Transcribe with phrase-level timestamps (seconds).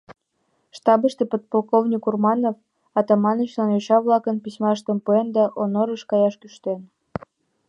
[0.77, 2.55] Штабыште подполковник Урманов
[2.99, 6.79] Атаманычлан йоча-влакын письмаштым пуэн да Онорыш каяш кӱштен.